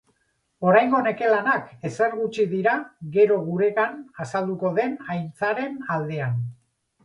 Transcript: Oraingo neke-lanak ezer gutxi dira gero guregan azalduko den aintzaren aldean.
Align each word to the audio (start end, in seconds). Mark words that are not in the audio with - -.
Oraingo 0.69 1.01
neke-lanak 1.07 1.67
ezer 1.89 2.15
gutxi 2.23 2.47
dira 2.55 2.75
gero 3.19 3.39
guregan 3.53 4.03
azalduko 4.27 4.75
den 4.83 4.99
aintzaren 5.19 5.81
aldean. 5.99 6.45